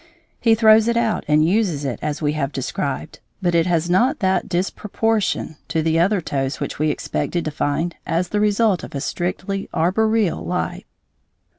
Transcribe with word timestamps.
He 0.39 0.55
throws 0.55 0.87
it 0.87 0.97
out 0.97 1.23
and 1.27 1.45
uses 1.47 1.85
it 1.85 1.99
as 2.01 2.23
we 2.23 2.33
have 2.33 2.51
described, 2.51 3.19
but 3.39 3.53
it 3.53 3.67
has 3.67 3.87
not 3.87 4.17
that 4.17 4.49
disproportion 4.49 5.57
to 5.67 5.83
the 5.83 5.99
other 5.99 6.21
toes 6.21 6.59
which 6.59 6.79
we 6.79 6.89
expected 6.89 7.45
to 7.45 7.51
find 7.51 7.93
as 8.07 8.29
the 8.29 8.39
result 8.39 8.83
of 8.83 8.95
a 8.95 8.99
strictly 8.99 9.69
arboreal 9.75 10.43
life. 10.43 10.85